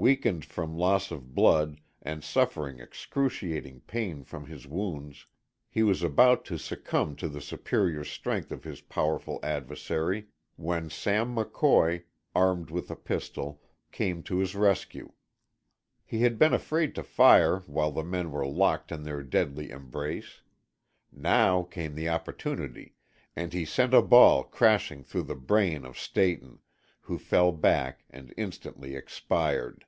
[0.00, 5.26] Weakened from loss of blood and suffering excruciating pain from his wounds,
[5.68, 11.34] he was about to succumb to the superior strength of his powerful adversary, when Sam
[11.34, 13.60] McCoy, armed with a pistol,
[13.90, 15.10] came to his rescue.
[16.04, 20.42] He had been afraid to fire while the men were locked in their deadly embrace.
[21.10, 22.94] Now came the opportunity
[23.34, 26.60] and he sent a ball crashing through the brain of Stayton,
[27.00, 29.84] who fell back and instantly expired.